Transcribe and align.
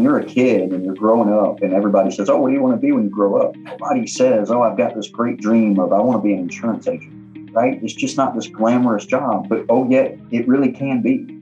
when 0.00 0.08
you're 0.08 0.18
a 0.18 0.24
kid 0.24 0.72
and 0.72 0.82
you're 0.82 0.94
growing 0.94 1.30
up 1.30 1.60
and 1.60 1.74
everybody 1.74 2.10
says, 2.10 2.30
Oh, 2.30 2.38
what 2.38 2.48
do 2.48 2.54
you 2.54 2.62
want 2.62 2.74
to 2.74 2.80
be 2.80 2.90
when 2.90 3.04
you 3.04 3.10
grow 3.10 3.36
up? 3.36 3.54
Nobody 3.56 4.06
says, 4.06 4.50
Oh, 4.50 4.62
I've 4.62 4.78
got 4.78 4.94
this 4.94 5.08
great 5.08 5.38
dream 5.38 5.78
of 5.78 5.92
I 5.92 6.00
want 6.00 6.22
to 6.22 6.26
be 6.26 6.32
an 6.32 6.38
insurance 6.38 6.88
agent, 6.88 7.50
right? 7.52 7.78
It's 7.82 7.92
just 7.92 8.16
not 8.16 8.34
this 8.34 8.46
glamorous 8.46 9.04
job, 9.04 9.50
but 9.50 9.66
oh, 9.68 9.86
yet 9.90 10.18
it 10.30 10.48
really 10.48 10.72
can 10.72 11.02
be. 11.02 11.36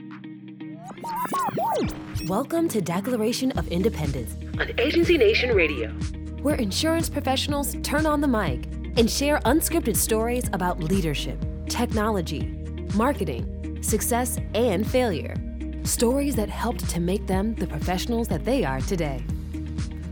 Welcome 2.27 2.69
to 2.71 2.81
Declaration 2.81 3.53
of 3.53 3.69
Independence 3.69 4.35
on 4.59 4.73
Agency 4.81 5.17
Nation 5.17 5.55
Radio, 5.55 5.91
where 6.43 6.57
insurance 6.57 7.09
professionals 7.09 7.77
turn 7.85 8.07
on 8.07 8.21
the 8.21 8.27
mic 8.27 8.67
and 8.99 9.09
share 9.09 9.39
unscripted 9.45 9.97
stories 9.97 10.51
about 10.53 10.83
leadership, 10.83 11.41
technology, 11.69 12.49
marketing, 12.97 13.79
success, 13.83 14.37
and 14.55 14.85
failure. 14.85 15.37
Stories 15.89 16.37
that 16.37 16.51
helped 16.51 16.87
to 16.91 17.01
make 17.01 17.27
them 17.27 17.55
the 17.55 17.67
professionals 17.67 18.29
that 18.29 18.45
they 18.45 18.63
are 18.63 18.79
today. 18.83 19.25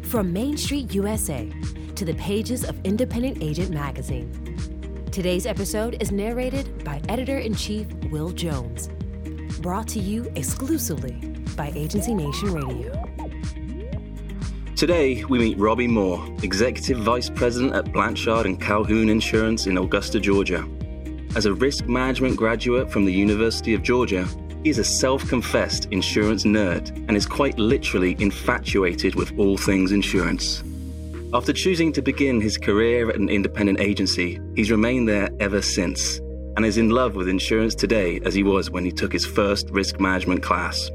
From 0.04 0.32
Main 0.32 0.56
Street 0.56 0.94
USA 0.94 1.52
to 1.94 2.04
the 2.06 2.14
pages 2.14 2.64
of 2.64 2.80
Independent 2.84 3.42
Agent 3.42 3.70
Magazine. 3.70 5.06
Today's 5.12 5.44
episode 5.44 5.98
is 6.00 6.10
narrated 6.10 6.82
by 6.82 7.02
editor 7.10 7.40
in 7.40 7.54
chief 7.54 7.86
Will 8.10 8.30
Jones. 8.30 8.88
Brought 9.60 9.86
to 9.88 10.00
you 10.00 10.32
exclusively 10.34 11.12
by 11.56 11.70
Agency 11.74 12.14
Nation 12.14 12.54
Radio. 12.54 13.04
Today, 14.76 15.24
we 15.24 15.38
meet 15.38 15.58
Robbie 15.58 15.88
Moore, 15.88 16.26
Executive 16.42 17.00
Vice 17.00 17.28
President 17.28 17.74
at 17.74 17.92
Blanchard 17.92 18.46
and 18.46 18.58
Calhoun 18.58 19.10
Insurance 19.10 19.66
in 19.66 19.76
Augusta, 19.76 20.20
Georgia. 20.20 20.66
As 21.34 21.44
a 21.44 21.52
risk 21.52 21.84
management 21.84 22.38
graduate 22.38 22.90
from 22.90 23.04
the 23.04 23.12
University 23.12 23.74
of 23.74 23.82
Georgia, 23.82 24.26
he 24.66 24.70
is 24.70 24.78
a 24.78 24.84
self 24.84 25.28
confessed 25.28 25.86
insurance 25.92 26.42
nerd 26.42 26.88
and 27.06 27.16
is 27.16 27.24
quite 27.24 27.56
literally 27.56 28.16
infatuated 28.18 29.14
with 29.14 29.32
all 29.38 29.56
things 29.56 29.92
insurance. 29.92 30.64
After 31.32 31.52
choosing 31.52 31.92
to 31.92 32.02
begin 32.02 32.40
his 32.40 32.58
career 32.58 33.08
at 33.08 33.14
an 33.14 33.28
independent 33.28 33.78
agency, 33.78 34.40
he's 34.56 34.72
remained 34.72 35.08
there 35.08 35.30
ever 35.38 35.62
since 35.62 36.18
and 36.56 36.66
is 36.66 36.78
in 36.78 36.90
love 36.90 37.14
with 37.14 37.28
insurance 37.28 37.76
today 37.76 38.18
as 38.24 38.34
he 38.34 38.42
was 38.42 38.68
when 38.68 38.84
he 38.84 38.90
took 38.90 39.12
his 39.12 39.24
first 39.24 39.70
risk 39.70 40.00
management 40.00 40.42
class. 40.42 40.90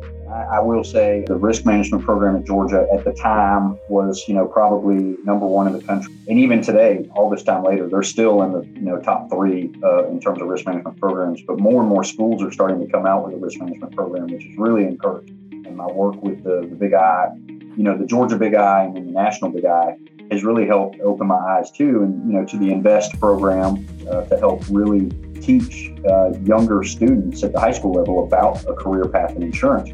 I 0.52 0.60
will 0.60 0.84
say 0.84 1.24
the 1.28 1.38
risk 1.38 1.66
management 1.66 2.04
program 2.04 2.36
at 2.36 2.44
Georgia 2.44 2.86
at 2.94 3.06
the 3.06 3.14
time 3.14 3.80
was, 3.88 4.26
you 4.28 4.34
know, 4.34 4.46
probably 4.46 5.16
number 5.24 5.46
one 5.46 5.66
in 5.66 5.72
the 5.72 5.82
country. 5.82 6.14
And 6.28 6.38
even 6.38 6.62
today, 6.62 7.10
all 7.16 7.30
this 7.30 7.42
time 7.42 7.64
later, 7.64 7.88
they're 7.88 8.04
still 8.04 8.42
in 8.44 8.52
the, 8.52 8.66
you 8.78 8.82
know, 8.82 9.00
top 9.00 9.30
three 9.30 9.72
uh, 9.82 10.10
in 10.10 10.20
terms 10.20 10.42
of 10.42 10.50
risk 10.50 10.66
management 10.66 11.00
programs. 11.00 11.42
But 11.48 11.58
more 11.58 11.80
and 11.80 11.88
more 11.88 12.04
schools 12.04 12.44
are 12.44 12.52
starting 12.52 12.86
to 12.86 12.92
come 12.92 13.06
out 13.06 13.26
with 13.26 13.36
a 13.36 13.38
risk 13.38 13.60
management 13.60 13.96
program, 13.96 14.28
which 14.28 14.44
is 14.44 14.58
really 14.58 14.84
encouraging. 14.84 15.64
And 15.66 15.78
my 15.78 15.88
work 15.88 16.22
with 16.22 16.44
the, 16.44 16.68
the 16.70 16.76
Big 16.76 16.94
I, 16.96 17.30
you 17.78 17.84
know, 17.84 17.98
the 17.98 18.06
Georgia 18.06 18.36
Big 18.36 18.54
I 18.54 18.84
and 18.84 18.98
the 18.98 19.00
National 19.00 19.52
Big 19.52 19.64
I 19.64 19.96
has 20.32 20.44
really 20.44 20.68
helped 20.68 21.00
open 21.00 21.28
my 21.28 21.36
eyes 21.36 21.72
too, 21.72 22.04
and 22.04 22.30
you 22.30 22.38
know, 22.38 22.46
to 22.46 22.58
the 22.58 22.72
Invest 22.72 23.18
program 23.22 23.88
uh, 24.10 24.24
to 24.26 24.38
help 24.38 24.64
really 24.70 25.10
teach 25.42 25.92
uh, 26.10 26.32
younger 26.44 26.84
students 26.84 27.42
at 27.42 27.54
the 27.54 27.60
high 27.60 27.72
school 27.72 27.94
level 27.94 28.26
about 28.26 28.66
a 28.66 28.74
career 28.74 29.06
path 29.06 29.34
in 29.36 29.44
insurance. 29.44 29.92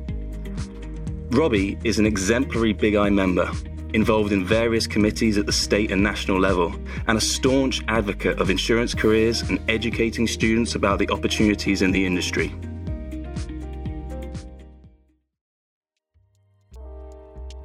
Robbie 1.31 1.77
is 1.83 1.99
an 1.99 2.05
exemplary 2.05 2.71
Big 2.71 2.95
I 2.95 3.09
member, 3.09 3.51
involved 3.93 4.31
in 4.31 4.45
various 4.45 4.87
committees 4.87 5.37
at 5.37 5.45
the 5.45 5.51
state 5.51 5.91
and 5.91 6.01
national 6.01 6.39
level, 6.39 6.73
and 7.07 7.17
a 7.17 7.21
staunch 7.21 7.83
advocate 7.89 8.39
of 8.39 8.49
insurance 8.49 8.93
careers 8.93 9.41
and 9.41 9.59
educating 9.69 10.25
students 10.25 10.75
about 10.75 10.99
the 10.99 11.09
opportunities 11.09 11.81
in 11.81 11.91
the 11.91 12.05
industry. 12.05 12.55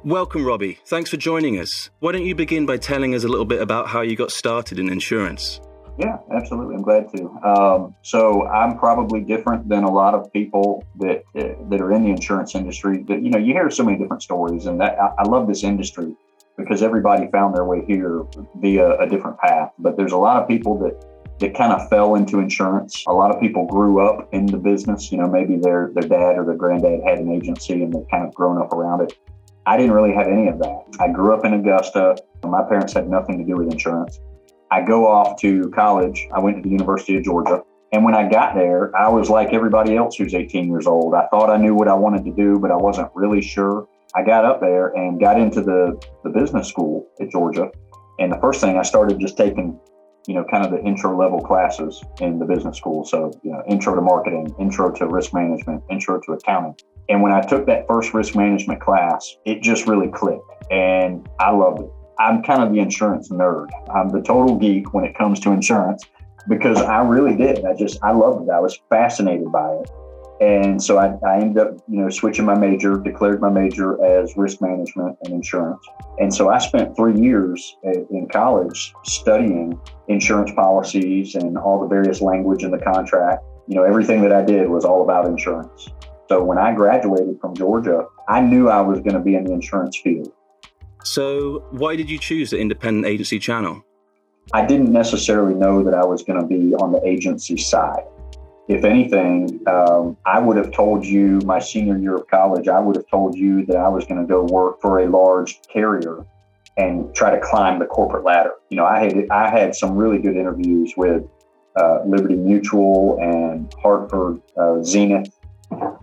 Welcome, 0.03 0.45
Robbie. 0.45 0.79
Thanks 0.85 1.09
for 1.09 1.15
joining 1.15 1.57
us. 1.57 1.89
Why 2.01 2.11
don't 2.11 2.25
you 2.25 2.35
begin 2.35 2.65
by 2.65 2.75
telling 2.75 3.15
us 3.15 3.23
a 3.23 3.29
little 3.29 3.45
bit 3.45 3.61
about 3.61 3.87
how 3.87 4.01
you 4.01 4.17
got 4.17 4.33
started 4.33 4.77
in 4.77 4.89
insurance? 4.89 5.61
Yeah, 5.97 6.17
absolutely. 6.31 6.75
I'm 6.75 6.81
glad 6.81 7.09
to. 7.15 7.29
Um, 7.43 7.95
so 8.01 8.47
I'm 8.47 8.77
probably 8.77 9.21
different 9.21 9.69
than 9.69 9.83
a 9.83 9.91
lot 9.91 10.15
of 10.15 10.31
people 10.33 10.83
that 10.99 11.23
uh, 11.37 11.53
that 11.69 11.81
are 11.81 11.91
in 11.91 12.03
the 12.03 12.09
insurance 12.09 12.55
industry. 12.55 13.03
That 13.03 13.21
you 13.21 13.29
know, 13.29 13.37
you 13.37 13.53
hear 13.53 13.69
so 13.69 13.83
many 13.83 13.97
different 13.97 14.23
stories, 14.23 14.65
and 14.65 14.81
that 14.81 14.99
I, 14.99 15.13
I 15.19 15.23
love 15.23 15.47
this 15.47 15.63
industry 15.63 16.15
because 16.57 16.81
everybody 16.81 17.27
found 17.31 17.55
their 17.55 17.65
way 17.65 17.83
here 17.85 18.23
via 18.55 18.97
a 18.99 19.07
different 19.07 19.37
path. 19.37 19.71
But 19.77 19.95
there's 19.95 20.13
a 20.13 20.17
lot 20.17 20.41
of 20.41 20.47
people 20.47 20.79
that 20.79 21.05
that 21.39 21.55
kind 21.55 21.73
of 21.73 21.87
fell 21.89 22.15
into 22.15 22.39
insurance. 22.39 23.03
A 23.07 23.13
lot 23.13 23.29
of 23.33 23.39
people 23.39 23.67
grew 23.67 24.03
up 24.03 24.29
in 24.33 24.47
the 24.47 24.57
business. 24.57 25.11
You 25.11 25.19
know, 25.19 25.27
maybe 25.27 25.57
their 25.57 25.91
their 25.93 26.09
dad 26.09 26.39
or 26.39 26.45
their 26.45 26.55
granddad 26.55 27.01
had 27.05 27.19
an 27.19 27.31
agency, 27.31 27.83
and 27.83 27.93
they've 27.93 28.09
kind 28.09 28.25
of 28.25 28.33
grown 28.33 28.59
up 28.59 28.73
around 28.73 29.01
it. 29.01 29.13
I 29.67 29.77
didn't 29.77 29.93
really 29.93 30.13
have 30.13 30.27
any 30.27 30.47
of 30.47 30.57
that. 30.59 30.85
I 30.99 31.09
grew 31.09 31.33
up 31.35 31.45
in 31.45 31.53
Augusta. 31.53 32.17
My 32.43 32.63
parents 32.63 32.93
had 32.93 33.07
nothing 33.07 33.37
to 33.37 33.45
do 33.45 33.57
with 33.57 33.71
insurance. 33.71 34.19
I 34.73 34.81
go 34.81 35.05
off 35.05 35.39
to 35.41 35.69
college. 35.69 36.27
I 36.33 36.39
went 36.39 36.57
to 36.57 36.63
the 36.63 36.69
University 36.69 37.15
of 37.15 37.23
Georgia. 37.23 37.61
And 37.91 38.03
when 38.03 38.15
I 38.15 38.27
got 38.27 38.55
there, 38.55 38.91
I 38.97 39.07
was 39.07 39.29
like 39.29 39.53
everybody 39.53 39.95
else 39.95 40.15
who's 40.15 40.33
18 40.33 40.67
years 40.67 40.87
old. 40.87 41.13
I 41.13 41.27
thought 41.27 41.51
I 41.51 41.57
knew 41.57 41.75
what 41.75 41.87
I 41.87 41.93
wanted 41.93 42.25
to 42.25 42.31
do, 42.31 42.57
but 42.57 42.71
I 42.71 42.75
wasn't 42.75 43.11
really 43.13 43.39
sure. 43.39 43.87
I 44.15 44.23
got 44.23 44.45
up 44.45 44.61
there 44.61 44.87
and 44.87 45.19
got 45.19 45.39
into 45.39 45.61
the, 45.61 46.01
the 46.23 46.31
business 46.31 46.67
school 46.69 47.07
at 47.21 47.29
Georgia. 47.29 47.69
And 48.17 48.31
the 48.31 48.39
first 48.39 48.61
thing 48.61 48.79
I 48.79 48.81
started 48.81 49.19
just 49.19 49.37
taking, 49.37 49.79
you 50.27 50.33
know, 50.33 50.43
kind 50.49 50.65
of 50.65 50.71
the 50.71 50.81
intro 50.83 51.15
level 51.15 51.39
classes 51.39 52.03
in 52.19 52.39
the 52.39 52.45
business 52.45 52.75
school. 52.75 53.05
So, 53.05 53.31
you 53.43 53.51
know, 53.51 53.61
intro 53.69 53.93
to 53.93 54.01
marketing, 54.01 54.55
intro 54.59 54.89
to 54.89 55.05
risk 55.05 55.35
management, 55.35 55.83
intro 55.91 56.19
to 56.19 56.31
accounting. 56.31 56.75
And 57.09 57.21
when 57.21 57.31
I 57.31 57.41
took 57.41 57.67
that 57.67 57.85
first 57.87 58.15
risk 58.15 58.35
management 58.35 58.81
class, 58.81 59.35
it 59.45 59.61
just 59.61 59.85
really 59.85 60.07
clicked 60.07 60.49
and 60.71 61.29
I 61.39 61.51
loved 61.51 61.81
it. 61.81 61.91
I'm 62.19 62.43
kind 62.43 62.63
of 62.63 62.71
the 62.71 62.79
insurance 62.79 63.29
nerd. 63.29 63.69
I'm 63.93 64.09
the 64.09 64.21
total 64.21 64.57
geek 64.57 64.93
when 64.93 65.05
it 65.05 65.15
comes 65.17 65.39
to 65.41 65.51
insurance 65.51 66.03
because 66.47 66.81
I 66.81 67.01
really 67.01 67.35
did. 67.35 67.65
I 67.65 67.73
just, 67.75 67.99
I 68.03 68.11
loved 68.11 68.47
it. 68.47 68.51
I 68.51 68.59
was 68.59 68.79
fascinated 68.89 69.51
by 69.51 69.73
it. 69.73 69.89
And 70.41 70.81
so 70.81 70.97
I, 70.97 71.15
I 71.25 71.39
ended 71.39 71.57
up, 71.57 71.77
you 71.87 72.01
know, 72.01 72.09
switching 72.09 72.43
my 72.43 72.55
major, 72.55 72.97
declared 72.97 73.39
my 73.39 73.49
major 73.49 74.03
as 74.03 74.35
risk 74.35 74.61
management 74.61 75.17
and 75.23 75.33
insurance. 75.33 75.85
And 76.19 76.33
so 76.33 76.49
I 76.49 76.57
spent 76.57 76.95
three 76.95 77.17
years 77.19 77.77
in 77.83 78.27
college 78.31 78.93
studying 79.05 79.79
insurance 80.07 80.51
policies 80.51 81.35
and 81.35 81.57
all 81.57 81.79
the 81.79 81.87
various 81.87 82.19
language 82.19 82.63
in 82.63 82.71
the 82.71 82.79
contract. 82.79 83.43
You 83.67 83.75
know, 83.75 83.83
everything 83.83 84.21
that 84.23 84.33
I 84.33 84.43
did 84.43 84.67
was 84.67 84.83
all 84.83 85.03
about 85.03 85.25
insurance. 85.25 85.89
So 86.27 86.43
when 86.43 86.57
I 86.57 86.73
graduated 86.73 87.39
from 87.39 87.55
Georgia, 87.55 88.05
I 88.27 88.41
knew 88.41 88.67
I 88.69 88.81
was 88.81 88.99
going 88.99 89.13
to 89.13 89.19
be 89.19 89.35
in 89.35 89.45
the 89.45 89.53
insurance 89.53 89.97
field. 89.97 90.31
So, 91.03 91.65
why 91.71 91.95
did 91.95 92.09
you 92.09 92.17
choose 92.17 92.51
the 92.51 92.59
independent 92.59 93.05
agency 93.05 93.39
channel? 93.39 93.83
I 94.53 94.65
didn't 94.65 94.91
necessarily 94.91 95.53
know 95.53 95.83
that 95.83 95.93
I 95.93 96.05
was 96.05 96.23
going 96.23 96.41
to 96.41 96.47
be 96.47 96.73
on 96.75 96.91
the 96.91 97.05
agency 97.05 97.57
side. 97.57 98.03
If 98.69 98.85
anything, 98.85 99.59
um, 99.67 100.17
I 100.25 100.39
would 100.39 100.55
have 100.57 100.71
told 100.71 101.05
you 101.05 101.39
my 101.45 101.59
senior 101.59 101.97
year 101.97 102.15
of 102.15 102.27
college, 102.27 102.67
I 102.67 102.79
would 102.79 102.95
have 102.95 103.07
told 103.07 103.35
you 103.35 103.65
that 103.65 103.75
I 103.75 103.89
was 103.89 104.05
going 104.05 104.21
to 104.21 104.27
go 104.27 104.43
work 104.43 104.79
for 104.81 104.99
a 104.99 105.07
large 105.07 105.59
carrier 105.71 106.25
and 106.77 107.13
try 107.13 107.29
to 107.29 107.39
climb 107.39 107.79
the 107.79 107.85
corporate 107.85 108.23
ladder. 108.23 108.53
You 108.69 108.77
know, 108.77 108.85
I 108.85 108.99
had 108.99 109.27
I 109.29 109.49
had 109.49 109.75
some 109.75 109.95
really 109.95 110.17
good 110.17 110.35
interviews 110.35 110.93
with 110.95 111.23
uh, 111.79 111.99
Liberty 112.05 112.35
Mutual 112.35 113.17
and 113.19 113.73
Hartford, 113.81 114.41
uh, 114.57 114.81
Zenith, 114.81 115.32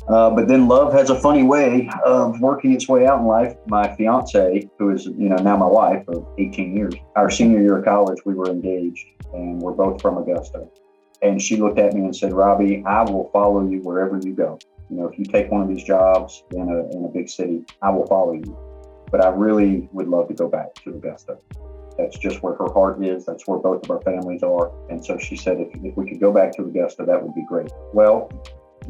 uh, 0.08 0.30
but 0.30 0.48
then 0.48 0.68
love 0.68 0.92
has 0.92 1.10
a 1.10 1.20
funny 1.20 1.42
way 1.42 1.88
of 2.04 2.40
working 2.40 2.72
its 2.72 2.88
way 2.88 3.06
out 3.06 3.20
in 3.20 3.26
life. 3.26 3.54
My 3.66 3.94
fiance, 3.96 4.68
who 4.78 4.90
is 4.90 5.06
you 5.06 5.28
know 5.28 5.36
now 5.36 5.56
my 5.56 5.66
wife 5.66 6.06
of 6.08 6.26
18 6.38 6.76
years, 6.76 6.94
our 7.16 7.30
senior 7.30 7.60
year 7.60 7.78
of 7.78 7.84
college, 7.84 8.18
we 8.24 8.34
were 8.34 8.48
engaged, 8.48 9.06
and 9.32 9.60
we're 9.60 9.72
both 9.72 10.00
from 10.00 10.18
Augusta. 10.18 10.66
And 11.22 11.40
she 11.40 11.56
looked 11.56 11.78
at 11.78 11.92
me 11.94 12.00
and 12.00 12.14
said, 12.14 12.32
"Robbie, 12.32 12.82
I 12.86 13.02
will 13.02 13.30
follow 13.32 13.66
you 13.68 13.80
wherever 13.82 14.18
you 14.22 14.34
go. 14.34 14.58
You 14.88 14.96
know, 14.96 15.08
if 15.08 15.18
you 15.18 15.24
take 15.24 15.50
one 15.50 15.62
of 15.62 15.68
these 15.68 15.84
jobs 15.84 16.42
in 16.52 16.68
a 16.68 16.96
in 16.96 17.04
a 17.04 17.08
big 17.08 17.28
city, 17.28 17.64
I 17.82 17.90
will 17.90 18.06
follow 18.06 18.32
you. 18.32 18.56
But 19.10 19.24
I 19.24 19.28
really 19.28 19.88
would 19.92 20.08
love 20.08 20.28
to 20.28 20.34
go 20.34 20.48
back 20.48 20.74
to 20.84 20.90
Augusta." 20.90 21.38
That's 21.98 22.18
just 22.18 22.42
where 22.42 22.54
her 22.54 22.72
heart 22.72 23.04
is. 23.04 23.26
That's 23.26 23.46
where 23.46 23.58
both 23.58 23.84
of 23.84 23.90
our 23.90 24.00
families 24.02 24.42
are. 24.42 24.72
And 24.88 25.04
so 25.04 25.18
she 25.18 25.36
said, 25.36 25.60
if, 25.60 25.68
if 25.84 25.96
we 25.96 26.08
could 26.08 26.20
go 26.20 26.32
back 26.32 26.52
to 26.52 26.62
Augusta, 26.62 27.04
that 27.04 27.22
would 27.22 27.34
be 27.34 27.44
great. 27.46 27.70
Well, 27.92 28.30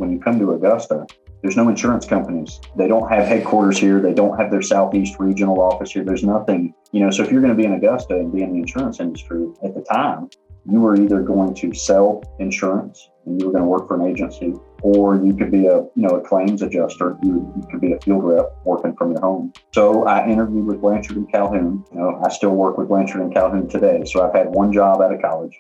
when 0.01 0.11
you 0.11 0.19
come 0.19 0.39
to 0.39 0.53
Augusta, 0.53 1.07
there's 1.43 1.57
no 1.57 1.69
insurance 1.69 2.07
companies. 2.07 2.59
They 2.77 2.89
don't 2.89 3.09
have 3.11 3.27
headquarters 3.27 3.79
here. 3.79 4.01
They 4.01 4.15
don't 4.15 4.39
have 4.39 4.51
their 4.51 4.63
Southeast 4.63 5.17
regional 5.19 5.61
office 5.61 5.93
here. 5.93 6.05
There's 6.05 6.25
nothing, 6.25 6.75
you 6.93 7.01
know. 7.01 7.11
So 7.11 7.23
if 7.23 7.31
you're 7.31 7.43
going 7.43 7.57
to 7.57 7.57
be 7.57 7.67
in 7.67 7.75
Augusta 7.75 8.15
and 8.15 8.33
be 8.33 8.43
in 8.43 8.53
the 8.53 8.59
insurance 8.59 8.99
industry 8.99 9.47
at 9.63 9.75
the 9.75 9.83
time, 9.83 10.31
you 10.67 10.81
were 10.81 10.97
either 10.97 11.23
going 11.23 11.55
to 11.55 11.75
sell 11.75 12.23
insurance 12.39 13.11
and 13.27 13.41
you 13.41 13.47
were 13.47 13.53
going 13.53 13.65
to 13.65 13.69
work 13.69 13.89
for 13.89 14.01
an 14.01 14.11
agency, 14.11 14.55
or 14.83 15.17
you 15.17 15.35
could 15.35 15.51
be 15.51 15.67
a, 15.67 15.77
you 15.77 15.91
know, 15.97 16.17
a 16.17 16.21
claims 16.21 16.63
adjuster. 16.63 17.19
You, 17.23 17.53
you 17.57 17.67
could 17.71 17.81
be 17.81 17.93
a 17.93 18.01
field 18.01 18.25
rep 18.25 18.47
working 18.65 18.97
from 18.97 19.13
your 19.13 19.21
home. 19.21 19.53
So 19.75 20.07
I 20.07 20.27
interviewed 20.27 20.67
with 20.67 20.81
Blanchard 20.81 21.17
and 21.17 21.31
Calhoun. 21.31 21.85
You 21.93 21.99
know, 21.99 22.23
I 22.25 22.31
still 22.31 22.55
work 22.55 22.79
with 22.79 22.89
Blanchard 22.89 23.21
and 23.21 23.33
Calhoun 23.33 23.69
today. 23.69 24.03
So 24.07 24.27
I've 24.27 24.35
had 24.35 24.49
one 24.49 24.73
job 24.73 25.03
out 25.03 25.13
of 25.13 25.21
college, 25.21 25.59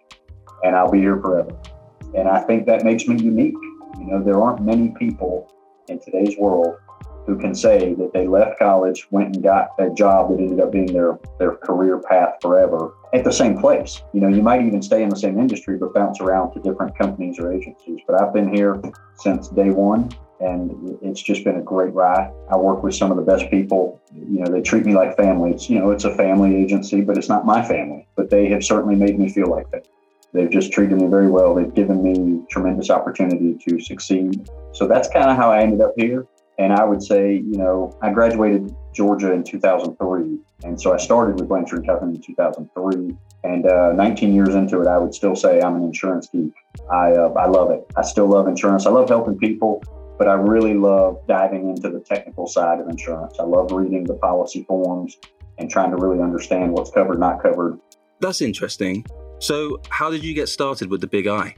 and 0.62 0.74
I'll 0.74 0.90
be 0.90 1.00
here 1.00 1.20
forever. 1.20 1.54
And 2.14 2.28
I 2.28 2.40
think 2.40 2.66
that 2.66 2.84
makes 2.84 3.06
me 3.06 3.22
unique 3.22 3.54
you 3.98 4.06
know, 4.06 4.22
there 4.22 4.40
aren't 4.40 4.62
many 4.62 4.88
people 4.98 5.50
in 5.88 5.98
today's 6.00 6.36
world 6.38 6.76
who 7.26 7.38
can 7.38 7.54
say 7.54 7.94
that 7.94 8.12
they 8.12 8.26
left 8.26 8.58
college, 8.58 9.06
went 9.10 9.34
and 9.34 9.44
got 9.44 9.70
a 9.78 9.90
job 9.90 10.30
that 10.30 10.38
ended 10.38 10.60
up 10.60 10.72
being 10.72 10.92
their, 10.92 11.18
their 11.38 11.56
career 11.56 11.98
path 11.98 12.34
forever 12.40 12.94
at 13.12 13.24
the 13.24 13.32
same 13.32 13.58
place. 13.58 14.02
You 14.12 14.20
know, 14.20 14.28
you 14.28 14.42
might 14.42 14.62
even 14.62 14.82
stay 14.82 15.02
in 15.02 15.08
the 15.08 15.16
same 15.16 15.38
industry, 15.38 15.76
but 15.76 15.94
bounce 15.94 16.20
around 16.20 16.52
to 16.54 16.60
different 16.60 16.96
companies 16.96 17.38
or 17.38 17.52
agencies. 17.52 18.00
But 18.06 18.20
I've 18.20 18.32
been 18.32 18.52
here 18.52 18.80
since 19.18 19.48
day 19.48 19.70
one 19.70 20.10
and 20.40 20.98
it's 21.02 21.20
just 21.20 21.44
been 21.44 21.56
a 21.56 21.62
great 21.62 21.92
ride. 21.92 22.32
I 22.50 22.56
work 22.56 22.82
with 22.82 22.94
some 22.94 23.10
of 23.10 23.18
the 23.18 23.22
best 23.22 23.50
people. 23.50 24.00
You 24.14 24.40
know, 24.40 24.50
they 24.50 24.62
treat 24.62 24.86
me 24.86 24.94
like 24.94 25.16
family. 25.16 25.50
It's, 25.50 25.68
you 25.68 25.78
know, 25.78 25.90
it's 25.90 26.04
a 26.04 26.14
family 26.14 26.56
agency, 26.56 27.02
but 27.02 27.18
it's 27.18 27.28
not 27.28 27.44
my 27.44 27.62
family. 27.62 28.08
But 28.16 28.30
they 28.30 28.48
have 28.48 28.64
certainly 28.64 28.94
made 28.94 29.18
me 29.18 29.28
feel 29.28 29.48
like 29.48 29.70
that. 29.70 29.86
They've 30.32 30.50
just 30.50 30.72
treated 30.72 31.00
me 31.00 31.06
very 31.08 31.28
well. 31.28 31.54
They've 31.54 31.72
given 31.72 32.02
me 32.02 32.44
tremendous 32.50 32.90
opportunity 32.90 33.56
to 33.68 33.80
succeed. 33.80 34.48
So 34.72 34.86
that's 34.86 35.08
kind 35.08 35.28
of 35.28 35.36
how 35.36 35.50
I 35.50 35.62
ended 35.62 35.80
up 35.80 35.92
here. 35.96 36.26
And 36.58 36.72
I 36.72 36.84
would 36.84 37.02
say, 37.02 37.34
you 37.34 37.56
know, 37.56 37.96
I 38.02 38.12
graduated 38.12 38.74
Georgia 38.92 39.32
in 39.32 39.42
2003. 39.42 40.38
And 40.62 40.80
so 40.80 40.92
I 40.92 40.98
started 40.98 41.40
with 41.40 41.48
Blanchard 41.48 41.84
Calhoun 41.86 42.14
in 42.14 42.20
2003. 42.20 43.16
And 43.44 43.66
uh, 43.66 43.92
19 43.92 44.34
years 44.34 44.54
into 44.54 44.80
it, 44.82 44.86
I 44.86 44.98
would 44.98 45.14
still 45.14 45.34
say 45.34 45.62
I'm 45.62 45.76
an 45.76 45.84
insurance 45.84 46.28
geek. 46.28 46.52
I, 46.92 47.12
uh, 47.12 47.32
I 47.38 47.46
love 47.46 47.70
it. 47.70 47.90
I 47.96 48.02
still 48.02 48.26
love 48.26 48.46
insurance. 48.46 48.86
I 48.86 48.90
love 48.90 49.08
helping 49.08 49.38
people, 49.38 49.82
but 50.18 50.28
I 50.28 50.34
really 50.34 50.74
love 50.74 51.26
diving 51.26 51.70
into 51.70 51.88
the 51.88 52.00
technical 52.00 52.46
side 52.46 52.78
of 52.78 52.88
insurance. 52.88 53.38
I 53.40 53.44
love 53.44 53.72
reading 53.72 54.04
the 54.04 54.14
policy 54.14 54.64
forms 54.64 55.16
and 55.56 55.70
trying 55.70 55.90
to 55.92 55.96
really 55.96 56.22
understand 56.22 56.72
what's 56.72 56.90
covered, 56.90 57.18
not 57.18 57.42
covered. 57.42 57.80
That's 58.20 58.42
interesting. 58.42 59.06
So, 59.40 59.80
how 59.88 60.10
did 60.10 60.22
you 60.22 60.34
get 60.34 60.48
started 60.48 60.90
with 60.90 61.00
the 61.00 61.06
Big 61.06 61.26
I? 61.26 61.56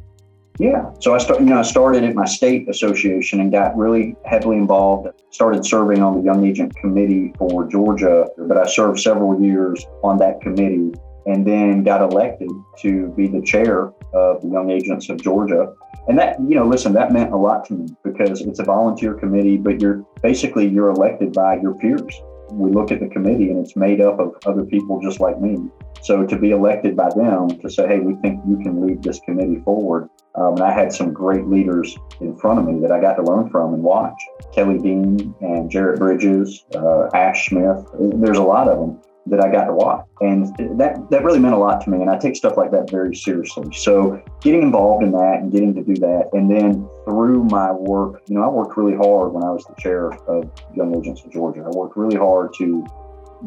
Yeah. 0.58 0.92
So 1.00 1.14
I 1.14 1.18
start, 1.18 1.40
you 1.40 1.46
know, 1.46 1.58
I 1.58 1.62
started 1.62 2.04
at 2.04 2.14
my 2.14 2.26
state 2.26 2.68
association 2.68 3.40
and 3.40 3.50
got 3.50 3.76
really 3.76 4.14
heavily 4.24 4.56
involved. 4.56 5.08
Started 5.30 5.64
serving 5.64 6.02
on 6.02 6.18
the 6.18 6.22
Young 6.22 6.46
Agent 6.46 6.76
Committee 6.76 7.32
for 7.38 7.66
Georgia, 7.68 8.28
but 8.38 8.56
I 8.56 8.66
served 8.66 9.00
several 9.00 9.40
years 9.42 9.84
on 10.04 10.18
that 10.18 10.40
committee 10.40 10.92
and 11.26 11.46
then 11.46 11.82
got 11.82 12.02
elected 12.02 12.50
to 12.80 13.08
be 13.16 13.28
the 13.28 13.40
chair 13.42 13.92
of 14.12 14.42
the 14.42 14.48
Young 14.48 14.70
Agents 14.70 15.08
of 15.08 15.22
Georgia. 15.22 15.72
And 16.08 16.18
that, 16.18 16.38
you 16.40 16.54
know, 16.54 16.66
listen, 16.66 16.92
that 16.94 17.12
meant 17.12 17.32
a 17.32 17.36
lot 17.36 17.64
to 17.66 17.74
me 17.74 17.88
because 18.04 18.40
it's 18.42 18.58
a 18.58 18.64
volunteer 18.64 19.14
committee, 19.14 19.56
but 19.56 19.80
you're 19.80 20.04
basically 20.22 20.68
you're 20.68 20.90
elected 20.90 21.32
by 21.32 21.56
your 21.56 21.74
peers. 21.74 22.20
We 22.52 22.70
look 22.70 22.90
at 22.90 23.00
the 23.00 23.08
committee 23.08 23.50
and 23.50 23.64
it's 23.64 23.76
made 23.76 24.00
up 24.00 24.18
of 24.18 24.34
other 24.46 24.64
people 24.64 25.00
just 25.00 25.20
like 25.20 25.40
me. 25.40 25.70
So 26.02 26.26
to 26.26 26.36
be 26.36 26.50
elected 26.50 26.96
by 26.96 27.10
them 27.10 27.48
to 27.60 27.70
say, 27.70 27.86
hey, 27.86 28.00
we 28.00 28.14
think 28.16 28.40
you 28.46 28.58
can 28.58 28.86
lead 28.86 29.02
this 29.02 29.20
committee 29.20 29.60
forward, 29.64 30.10
um, 30.34 30.54
and 30.54 30.62
I 30.62 30.72
had 30.72 30.92
some 30.92 31.12
great 31.12 31.46
leaders 31.46 31.96
in 32.20 32.36
front 32.36 32.58
of 32.58 32.66
me 32.66 32.80
that 32.80 32.90
I 32.90 33.00
got 33.00 33.14
to 33.14 33.22
learn 33.22 33.50
from 33.50 33.74
and 33.74 33.82
watch. 33.82 34.20
Kelly 34.52 34.78
Dean 34.78 35.34
and 35.40 35.70
Jarrett 35.70 36.00
Bridges, 36.00 36.64
uh, 36.74 37.08
Ash 37.14 37.48
Smith. 37.48 37.86
There's 37.98 38.38
a 38.38 38.42
lot 38.42 38.68
of 38.68 38.78
them 38.78 39.00
that 39.26 39.44
I 39.44 39.50
got 39.50 39.64
to 39.66 39.72
watch. 39.72 40.06
And 40.20 40.46
that, 40.78 41.08
that 41.10 41.24
really 41.24 41.38
meant 41.38 41.54
a 41.54 41.58
lot 41.58 41.80
to 41.82 41.90
me. 41.90 42.00
And 42.00 42.10
I 42.10 42.18
take 42.18 42.36
stuff 42.36 42.56
like 42.56 42.70
that 42.72 42.90
very 42.90 43.14
seriously. 43.14 43.72
So 43.72 44.22
getting 44.40 44.62
involved 44.62 45.04
in 45.04 45.12
that 45.12 45.38
and 45.40 45.52
getting 45.52 45.74
to 45.74 45.82
do 45.82 45.94
that. 45.96 46.30
And 46.32 46.50
then 46.50 46.88
through 47.04 47.44
my 47.44 47.70
work, 47.70 48.22
you 48.26 48.36
know, 48.36 48.44
I 48.44 48.48
worked 48.48 48.76
really 48.76 48.96
hard 48.96 49.32
when 49.32 49.44
I 49.44 49.50
was 49.50 49.64
the 49.64 49.74
chair 49.80 50.12
of 50.28 50.50
Young 50.74 50.94
Agents 50.96 51.24
of 51.24 51.32
Georgia. 51.32 51.62
I 51.62 51.76
worked 51.76 51.96
really 51.96 52.16
hard 52.16 52.54
to 52.58 52.84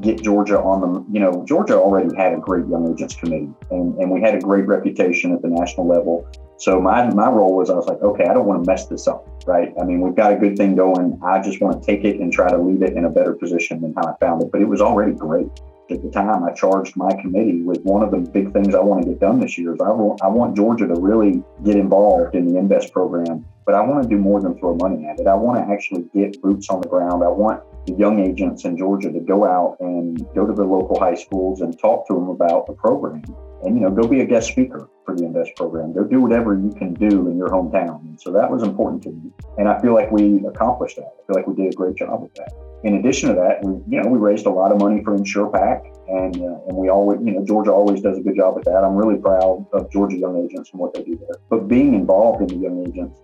get 0.01 0.21
Georgia 0.21 0.59
on 0.59 0.81
the, 0.81 1.05
you 1.11 1.19
know, 1.19 1.45
Georgia 1.47 1.75
already 1.75 2.15
had 2.15 2.33
a 2.33 2.37
great 2.37 2.67
Young 2.67 2.91
Agents 2.91 3.15
Committee 3.15 3.49
and, 3.71 3.95
and 3.97 4.11
we 4.11 4.21
had 4.21 4.35
a 4.35 4.39
great 4.39 4.67
reputation 4.67 5.33
at 5.33 5.41
the 5.41 5.47
national 5.47 5.87
level. 5.87 6.27
So 6.57 6.81
my, 6.81 7.13
my 7.13 7.29
role 7.29 7.55
was 7.55 7.69
I 7.69 7.73
was 7.73 7.87
like, 7.87 8.01
okay, 8.01 8.25
I 8.25 8.33
don't 8.33 8.45
want 8.45 8.63
to 8.63 8.69
mess 8.69 8.87
this 8.87 9.07
up, 9.07 9.27
right? 9.45 9.73
I 9.79 9.83
mean, 9.83 10.01
we've 10.01 10.15
got 10.15 10.31
a 10.31 10.35
good 10.35 10.57
thing 10.57 10.75
going. 10.75 11.19
I 11.23 11.41
just 11.41 11.61
want 11.61 11.81
to 11.81 11.85
take 11.85 12.05
it 12.05 12.19
and 12.19 12.31
try 12.31 12.49
to 12.49 12.57
leave 12.57 12.81
it 12.81 12.93
in 12.93 13.05
a 13.05 13.09
better 13.09 13.33
position 13.33 13.81
than 13.81 13.93
how 13.93 14.03
I 14.03 14.17
found 14.19 14.41
it. 14.43 14.51
But 14.51 14.61
it 14.61 14.65
was 14.65 14.81
already 14.81 15.13
great. 15.13 15.47
At 15.91 16.01
the 16.01 16.09
time, 16.09 16.43
I 16.43 16.51
charged 16.53 16.97
my 16.97 17.11
committee 17.21 17.61
with 17.61 17.81
one 17.83 18.01
of 18.01 18.09
the 18.09 18.17
big 18.17 18.53
things 18.53 18.73
I 18.73 18.79
want 18.79 19.03
to 19.03 19.09
get 19.09 19.19
done 19.19 19.39
this 19.39 19.57
year 19.57 19.73
is 19.73 19.81
I 19.81 19.89
want, 19.89 20.19
I 20.23 20.27
want 20.27 20.55
Georgia 20.55 20.87
to 20.87 20.95
really 20.95 21.43
get 21.63 21.75
involved 21.75 22.35
in 22.35 22.51
the 22.51 22.57
Invest 22.57 22.91
program, 22.91 23.45
but 23.65 23.73
I 23.75 23.81
want 23.81 24.03
to 24.03 24.09
do 24.09 24.17
more 24.17 24.39
than 24.39 24.57
throw 24.59 24.75
money 24.75 25.05
at 25.07 25.19
it. 25.19 25.27
I 25.27 25.35
want 25.35 25.57
to 25.57 25.73
actually 25.73 26.05
get 26.13 26.41
boots 26.41 26.69
on 26.69 26.81
the 26.81 26.87
ground. 26.87 27.23
I 27.23 27.29
want 27.29 27.63
the 27.87 27.93
young 27.93 28.19
agents 28.19 28.65
in 28.65 28.77
Georgia 28.77 29.11
to 29.11 29.19
go 29.19 29.45
out 29.45 29.77
and 29.79 30.17
go 30.33 30.45
to 30.45 30.53
the 30.53 30.63
local 30.63 30.99
high 30.99 31.15
schools 31.15 31.61
and 31.61 31.77
talk 31.79 32.07
to 32.07 32.13
them 32.13 32.29
about 32.29 32.67
the 32.67 32.73
program. 32.73 33.23
And, 33.63 33.75
you 33.75 33.81
know, 33.81 33.89
go 33.89 34.07
be 34.07 34.21
a 34.21 34.25
guest 34.25 34.49
speaker 34.51 34.87
for 35.05 35.15
the 35.15 35.25
Invest 35.25 35.55
program. 35.55 35.93
Go 35.93 36.03
do 36.03 36.21
whatever 36.21 36.55
you 36.55 36.71
can 36.77 36.93
do 36.93 37.27
in 37.27 37.37
your 37.37 37.49
hometown. 37.49 38.01
And 38.01 38.19
so 38.21 38.31
that 38.31 38.49
was 38.49 38.61
important 38.61 39.01
to 39.03 39.09
me. 39.09 39.31
And 39.57 39.67
I 39.67 39.81
feel 39.81 39.93
like 39.93 40.11
we 40.11 40.45
accomplished 40.45 40.97
that. 40.97 41.09
I 41.17 41.25
feel 41.25 41.35
like 41.35 41.47
we 41.47 41.55
did 41.55 41.73
a 41.73 41.75
great 41.75 41.95
job 41.95 42.21
with 42.21 42.33
that. 42.35 42.51
In 42.83 42.95
addition 42.95 43.29
to 43.29 43.35
that, 43.35 43.63
we, 43.63 43.81
you 43.87 44.01
know, 44.01 44.09
we 44.09 44.19
raised 44.19 44.45
a 44.45 44.51
lot 44.51 44.71
of 44.71 44.79
money 44.79 45.03
for 45.03 45.17
InsurePAC 45.17 45.95
and, 46.07 46.37
uh, 46.37 46.67
and 46.67 46.77
we 46.77 46.89
always, 46.89 47.19
you 47.23 47.31
know, 47.31 47.43
Georgia 47.43 47.71
always 47.71 48.01
does 48.01 48.19
a 48.19 48.21
good 48.21 48.35
job 48.35 48.55
with 48.55 48.65
that. 48.65 48.83
I'm 48.83 48.95
really 48.95 49.19
proud 49.19 49.65
of 49.73 49.91
Georgia 49.91 50.17
Young 50.17 50.37
Agents 50.37 50.69
and 50.71 50.79
what 50.79 50.93
they 50.93 51.01
do 51.01 51.17
there. 51.17 51.37
But 51.49 51.67
being 51.67 51.95
involved 51.95 52.41
in 52.41 52.47
the 52.47 52.63
Young 52.63 52.85
Agents 52.87 53.19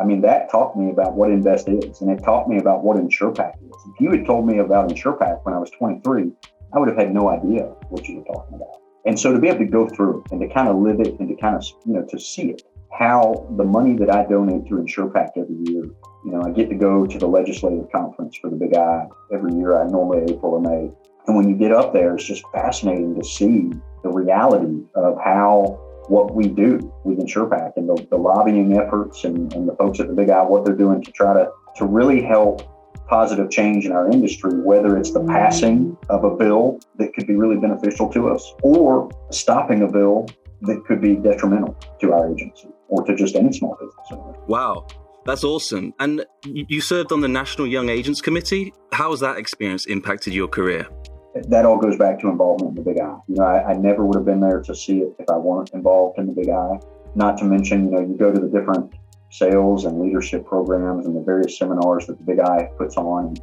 I 0.00 0.04
mean, 0.04 0.22
that 0.22 0.50
taught 0.50 0.76
me 0.76 0.90
about 0.90 1.14
what 1.14 1.30
Invest 1.30 1.68
is, 1.68 2.00
and 2.00 2.10
it 2.10 2.24
taught 2.24 2.48
me 2.48 2.58
about 2.58 2.82
what 2.82 2.96
InsurePAC 2.96 3.54
is. 3.56 3.76
If 3.94 4.00
you 4.00 4.10
had 4.10 4.24
told 4.24 4.46
me 4.46 4.58
about 4.58 4.88
InsurePAC 4.88 5.44
when 5.44 5.54
I 5.54 5.58
was 5.58 5.70
23, 5.72 6.32
I 6.72 6.78
would 6.78 6.88
have 6.88 6.96
had 6.96 7.12
no 7.12 7.28
idea 7.28 7.64
what 7.90 8.08
you 8.08 8.18
were 8.18 8.24
talking 8.24 8.54
about. 8.54 8.80
And 9.04 9.18
so 9.18 9.32
to 9.32 9.38
be 9.38 9.48
able 9.48 9.58
to 9.58 9.66
go 9.66 9.86
through 9.88 10.24
and 10.30 10.40
to 10.40 10.48
kind 10.48 10.68
of 10.68 10.76
live 10.76 11.00
it 11.00 11.18
and 11.20 11.28
to 11.28 11.36
kind 11.36 11.54
of, 11.54 11.64
you 11.84 11.92
know, 11.92 12.04
to 12.06 12.18
see 12.18 12.50
it, 12.50 12.62
how 12.98 13.46
the 13.58 13.64
money 13.64 13.94
that 13.96 14.10
I 14.10 14.24
donate 14.24 14.66
to 14.68 14.76
InsurePAC 14.76 15.30
every 15.36 15.56
year, 15.64 15.84
you 16.24 16.32
know, 16.32 16.42
I 16.42 16.50
get 16.50 16.70
to 16.70 16.76
go 16.76 17.06
to 17.06 17.18
the 17.18 17.26
legislative 17.26 17.90
conference 17.92 18.36
for 18.40 18.48
the 18.48 18.56
Big 18.56 18.74
I 18.74 19.06
every 19.32 19.54
year, 19.54 19.82
I 19.82 19.86
normally 19.86 20.32
April 20.32 20.52
or 20.52 20.60
May. 20.60 20.90
And 21.26 21.36
when 21.36 21.48
you 21.48 21.56
get 21.56 21.72
up 21.72 21.92
there, 21.92 22.14
it's 22.14 22.24
just 22.24 22.42
fascinating 22.54 23.14
to 23.16 23.24
see 23.24 23.70
the 24.02 24.10
reality 24.10 24.82
of 24.94 25.18
how 25.22 25.78
what 26.10 26.34
we 26.34 26.48
do 26.48 26.92
with 27.04 27.18
InsurePAC 27.18 27.76
and 27.76 27.88
the, 27.88 28.06
the 28.10 28.16
lobbying 28.16 28.76
efforts 28.76 29.22
and, 29.22 29.52
and 29.54 29.68
the 29.68 29.74
folks 29.76 30.00
at 30.00 30.08
the 30.08 30.12
Big 30.12 30.28
I, 30.28 30.42
what 30.42 30.64
they're 30.64 30.76
doing 30.76 31.02
to 31.04 31.12
try 31.12 31.32
to, 31.32 31.48
to 31.76 31.86
really 31.86 32.20
help 32.20 32.62
positive 33.08 33.48
change 33.48 33.86
in 33.86 33.92
our 33.92 34.10
industry, 34.10 34.50
whether 34.60 34.98
it's 34.98 35.12
the 35.12 35.24
passing 35.24 35.96
of 36.08 36.24
a 36.24 36.36
bill 36.36 36.80
that 36.96 37.14
could 37.14 37.28
be 37.28 37.36
really 37.36 37.56
beneficial 37.56 38.08
to 38.12 38.28
us 38.28 38.54
or 38.62 39.08
stopping 39.30 39.82
a 39.82 39.88
bill 39.88 40.26
that 40.62 40.84
could 40.84 41.00
be 41.00 41.14
detrimental 41.14 41.78
to 42.00 42.12
our 42.12 42.30
agency 42.32 42.68
or 42.88 43.04
to 43.06 43.14
just 43.14 43.36
any 43.36 43.52
small 43.52 43.76
business 43.80 44.06
owner. 44.10 44.36
Wow. 44.48 44.86
That's 45.26 45.44
awesome. 45.44 45.94
And 46.00 46.24
you 46.44 46.80
served 46.80 47.12
on 47.12 47.20
the 47.20 47.28
National 47.28 47.66
Young 47.66 47.88
Agents 47.88 48.20
Committee. 48.20 48.72
How 48.92 49.10
has 49.10 49.20
that 49.20 49.36
experience 49.36 49.86
impacted 49.86 50.32
your 50.32 50.48
career? 50.48 50.88
That 51.34 51.64
all 51.64 51.76
goes 51.76 51.96
back 51.96 52.18
to 52.20 52.28
involvement 52.28 52.76
in 52.76 52.84
the 52.84 52.90
Big 52.90 53.00
I. 53.00 53.16
You 53.28 53.36
know, 53.36 53.44
I, 53.44 53.70
I, 53.70 53.72
never 53.74 54.04
would 54.04 54.16
have 54.16 54.24
been 54.24 54.40
there 54.40 54.60
to 54.62 54.74
see 54.74 54.98
it 54.98 55.14
if 55.18 55.28
I 55.30 55.36
weren't 55.36 55.70
involved 55.70 56.18
in 56.18 56.26
the 56.26 56.32
Big 56.32 56.50
I. 56.50 56.80
Not 57.14 57.38
to 57.38 57.44
mention, 57.44 57.86
you 57.86 57.90
know, 57.92 58.00
you 58.00 58.16
go 58.16 58.32
to 58.32 58.40
the 58.40 58.48
different 58.48 58.92
sales 59.30 59.84
and 59.84 60.00
leadership 60.00 60.44
programs 60.44 61.06
and 61.06 61.14
the 61.14 61.20
various 61.20 61.56
seminars 61.56 62.06
that 62.06 62.18
the 62.18 62.24
Big 62.24 62.40
I 62.40 62.64
puts 62.76 62.96
on. 62.96 63.36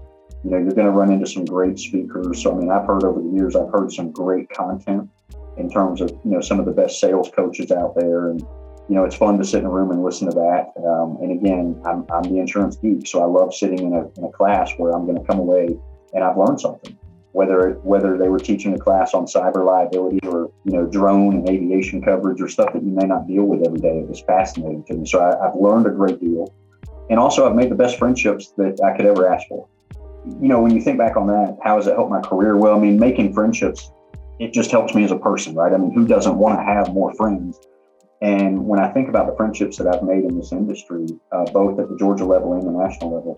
You 0.44 0.52
know, 0.52 0.58
you're 0.58 0.74
going 0.74 0.86
to 0.86 0.92
run 0.92 1.12
into 1.12 1.26
some 1.26 1.46
great 1.46 1.80
speakers. 1.80 2.44
So, 2.44 2.54
I 2.54 2.56
mean, 2.56 2.70
I've 2.70 2.86
heard 2.86 3.04
over 3.04 3.22
the 3.22 3.30
years, 3.30 3.56
I've 3.56 3.72
heard 3.72 3.92
some 3.92 4.12
great 4.12 4.50
content 4.50 5.10
in 5.58 5.70
terms 5.70 6.02
of, 6.02 6.10
you 6.10 6.32
know, 6.32 6.42
some 6.42 6.60
of 6.60 6.66
the 6.66 6.74
best 6.74 7.00
sales 7.00 7.32
coaches 7.34 7.72
out 7.72 7.96
there. 7.96 8.30
And, 8.30 8.42
you 8.90 8.96
know, 8.96 9.06
it's 9.06 9.16
fun 9.16 9.38
to 9.38 9.46
sit 9.46 9.60
in 9.60 9.66
a 9.66 9.70
room 9.70 9.92
and 9.92 10.04
listen 10.04 10.30
to 10.30 10.36
that. 10.36 10.74
Um, 10.86 11.18
and 11.22 11.32
again, 11.32 11.82
I'm, 11.86 12.06
I'm 12.14 12.24
the 12.24 12.40
insurance 12.40 12.76
geek, 12.78 13.08
so 13.08 13.22
I 13.22 13.26
love 13.26 13.54
sitting 13.54 13.80
in 13.80 13.94
a, 13.94 14.08
in 14.18 14.26
a 14.26 14.32
class 14.32 14.72
where 14.78 14.92
I'm 14.92 15.06
going 15.06 15.18
to 15.18 15.26
come 15.26 15.40
away 15.40 15.68
and 16.14 16.24
I've 16.24 16.38
learned 16.38 16.62
something 16.62 16.98
whether 17.38 17.74
whether 17.84 18.18
they 18.18 18.30
were 18.30 18.40
teaching 18.40 18.74
a 18.74 18.80
class 18.80 19.14
on 19.14 19.26
cyber 19.26 19.64
liability 19.64 20.20
or 20.28 20.52
you 20.66 20.74
know 20.74 20.88
drone 20.88 21.36
and 21.36 21.48
aviation 21.48 22.02
coverage 22.02 22.42
or 22.42 22.48
stuff 22.48 22.74
that 22.74 22.84
you 22.84 22.90
may 22.90 23.06
not 23.06 23.28
deal 23.28 23.44
with 23.44 23.64
every 23.64 23.80
day. 23.80 24.00
It 24.00 24.10
was 24.10 24.22
fascinating 24.22 24.84
to 24.86 24.96
me. 24.96 25.06
So 25.06 25.22
I, 25.22 25.46
have 25.46 25.56
learned 25.56 25.86
a 25.86 25.92
great 25.92 26.20
deal, 26.20 26.52
and 27.12 27.20
also 27.20 27.48
I've 27.48 27.56
made 27.56 27.70
the 27.70 27.76
best 27.76 28.00
friendships 28.00 28.54
that 28.58 28.82
I 28.84 28.98
could 28.98 29.06
ever 29.06 29.32
ask 29.32 29.48
for. 29.48 29.68
You 30.42 30.50
know, 30.50 30.60
when 30.62 30.76
you 30.76 30.82
think 30.82 30.98
back 30.98 31.16
on 31.16 31.28
that, 31.28 31.58
how 31.64 31.76
has 31.76 31.86
it 31.86 31.94
helped 31.94 32.10
my 32.10 32.22
career? 32.22 32.58
Well, 32.58 32.76
I 32.76 32.80
mean, 32.80 33.00
making 33.00 33.34
friendships 33.34 33.92
it 34.40 34.54
just 34.54 34.70
helps 34.72 34.94
me 34.94 35.04
as 35.04 35.12
a 35.12 35.18
person, 35.18 35.56
right? 35.56 35.74
I 35.74 35.78
mean, 35.78 35.92
who 35.94 36.08
doesn't 36.08 36.38
want 36.38 36.60
to 36.60 36.64
have 36.64 36.94
more 36.94 37.12
friends? 37.16 37.60
And 38.22 38.66
when 38.66 38.80
I 38.80 38.92
think 38.92 39.10
about 39.10 39.28
the 39.28 39.36
friendships 39.36 39.78
that 39.78 39.88
I've 39.88 40.04
made 40.04 40.26
in 40.26 40.38
this 40.38 40.52
industry, 40.52 41.08
uh, 41.32 41.46
both 41.46 41.80
at 41.80 41.90
the 41.90 41.98
Georgia 41.98 42.26
level 42.26 42.54
and 42.54 42.64
the 42.64 42.72
national 42.72 43.16
level, 43.16 43.38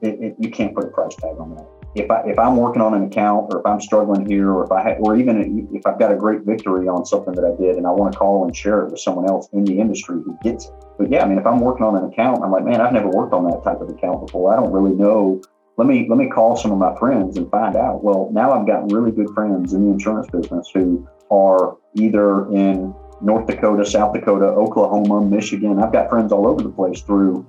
it, 0.00 0.20
it, 0.20 0.36
you 0.38 0.50
can't 0.50 0.74
put 0.74 0.84
a 0.84 0.88
price 0.88 1.14
tag 1.16 1.36
on 1.38 1.54
that 1.54 1.85
if 1.96 2.10
I 2.10 2.22
if 2.26 2.38
I'm 2.38 2.56
working 2.56 2.82
on 2.82 2.92
an 2.92 3.04
account 3.04 3.46
or 3.50 3.60
if 3.60 3.66
I'm 3.66 3.80
struggling 3.80 4.26
here 4.26 4.50
or 4.50 4.64
if 4.64 4.70
I 4.70 4.82
ha- 4.82 4.96
or 5.00 5.16
even 5.16 5.68
if 5.72 5.86
I've 5.86 5.98
got 5.98 6.12
a 6.12 6.16
great 6.16 6.42
victory 6.42 6.88
on 6.88 7.06
something 7.06 7.32
that 7.34 7.44
I 7.44 7.60
did 7.60 7.76
and 7.76 7.86
I 7.86 7.90
want 7.90 8.12
to 8.12 8.18
call 8.18 8.44
and 8.44 8.54
share 8.54 8.82
it 8.82 8.90
with 8.90 9.00
someone 9.00 9.26
else 9.28 9.48
in 9.52 9.64
the 9.64 9.78
industry 9.78 10.20
who 10.22 10.36
gets 10.42 10.66
it. 10.66 10.74
But 10.98 11.10
yeah, 11.10 11.24
I 11.24 11.28
mean, 11.28 11.38
if 11.38 11.46
I'm 11.46 11.60
working 11.60 11.84
on 11.84 11.96
an 11.96 12.04
account, 12.04 12.42
I'm 12.44 12.52
like, 12.52 12.64
man, 12.64 12.82
I've 12.82 12.92
never 12.92 13.08
worked 13.08 13.32
on 13.32 13.44
that 13.50 13.64
type 13.64 13.80
of 13.80 13.88
account 13.88 14.26
before. 14.26 14.52
I 14.52 14.56
don't 14.56 14.72
really 14.72 14.94
know. 14.94 15.40
Let 15.78 15.88
me 15.88 16.06
let 16.08 16.18
me 16.18 16.28
call 16.28 16.56
some 16.56 16.70
of 16.70 16.78
my 16.78 16.94
friends 16.98 17.38
and 17.38 17.50
find 17.50 17.76
out. 17.76 18.04
Well, 18.04 18.28
now 18.30 18.52
I've 18.52 18.66
got 18.66 18.92
really 18.92 19.10
good 19.10 19.30
friends 19.34 19.72
in 19.72 19.84
the 19.86 19.90
insurance 19.90 20.28
business 20.30 20.70
who 20.74 21.08
are 21.30 21.78
either 21.94 22.46
in 22.52 22.94
North 23.22 23.46
Dakota, 23.46 23.86
South 23.86 24.12
Dakota, 24.12 24.44
Oklahoma, 24.44 25.22
Michigan. 25.24 25.82
I've 25.82 25.92
got 25.92 26.10
friends 26.10 26.30
all 26.30 26.46
over 26.46 26.62
the 26.62 26.68
place 26.68 27.00
through 27.00 27.46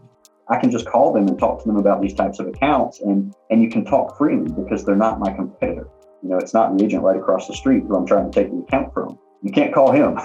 I 0.49 0.59
can 0.59 0.71
just 0.71 0.85
call 0.85 1.13
them 1.13 1.27
and 1.27 1.37
talk 1.37 1.61
to 1.61 1.67
them 1.67 1.77
about 1.77 2.01
these 2.01 2.13
types 2.13 2.39
of 2.39 2.47
accounts, 2.47 3.01
and 3.01 3.33
and 3.49 3.61
you 3.61 3.69
can 3.69 3.85
talk 3.85 4.17
freely 4.17 4.49
because 4.51 4.85
they're 4.85 4.95
not 4.95 5.19
my 5.19 5.31
competitor. 5.31 5.87
You 6.23 6.29
know, 6.29 6.37
it's 6.37 6.53
not 6.53 6.77
the 6.77 6.83
agent 6.83 7.03
right 7.03 7.17
across 7.17 7.47
the 7.47 7.53
street 7.53 7.83
who 7.87 7.95
I'm 7.95 8.05
trying 8.05 8.31
to 8.31 8.39
take 8.39 8.51
the 8.51 8.59
account 8.59 8.93
from. 8.93 9.19
You 9.43 9.51
can't 9.51 9.73
call 9.73 9.91
him. 9.91 10.17